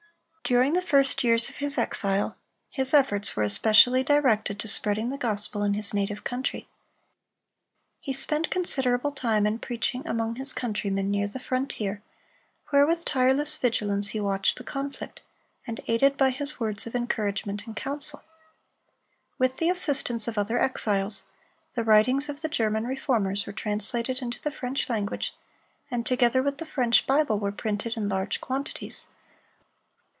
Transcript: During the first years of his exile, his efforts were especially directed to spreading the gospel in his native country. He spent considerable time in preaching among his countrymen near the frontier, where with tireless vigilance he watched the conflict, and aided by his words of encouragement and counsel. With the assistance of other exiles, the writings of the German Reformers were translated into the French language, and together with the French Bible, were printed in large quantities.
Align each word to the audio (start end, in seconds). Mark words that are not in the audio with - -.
During 0.43 0.73
the 0.73 0.81
first 0.81 1.23
years 1.23 1.47
of 1.47 1.57
his 1.57 1.77
exile, 1.77 2.35
his 2.69 2.93
efforts 2.93 3.37
were 3.37 3.43
especially 3.43 4.03
directed 4.03 4.59
to 4.59 4.67
spreading 4.67 5.09
the 5.09 5.17
gospel 5.17 5.63
in 5.63 5.75
his 5.75 5.93
native 5.93 6.25
country. 6.25 6.67
He 8.01 8.11
spent 8.11 8.49
considerable 8.51 9.13
time 9.13 9.47
in 9.47 9.59
preaching 9.59 10.05
among 10.05 10.35
his 10.35 10.51
countrymen 10.51 11.09
near 11.09 11.25
the 11.29 11.39
frontier, 11.39 12.01
where 12.67 12.85
with 12.85 13.05
tireless 13.05 13.55
vigilance 13.55 14.09
he 14.09 14.19
watched 14.19 14.57
the 14.57 14.65
conflict, 14.65 15.21
and 15.65 15.79
aided 15.87 16.17
by 16.17 16.31
his 16.31 16.59
words 16.59 16.85
of 16.85 16.95
encouragement 16.95 17.65
and 17.65 17.77
counsel. 17.77 18.21
With 19.37 19.55
the 19.55 19.69
assistance 19.69 20.27
of 20.27 20.37
other 20.37 20.59
exiles, 20.59 21.23
the 21.75 21.83
writings 21.85 22.27
of 22.27 22.41
the 22.41 22.49
German 22.49 22.83
Reformers 22.85 23.45
were 23.47 23.53
translated 23.53 24.21
into 24.21 24.41
the 24.41 24.51
French 24.51 24.89
language, 24.89 25.33
and 25.89 26.05
together 26.05 26.43
with 26.43 26.57
the 26.57 26.65
French 26.67 27.07
Bible, 27.07 27.39
were 27.39 27.53
printed 27.53 27.95
in 27.95 28.09
large 28.09 28.41
quantities. 28.41 29.05